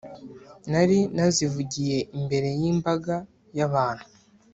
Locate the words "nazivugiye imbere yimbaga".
1.15-3.15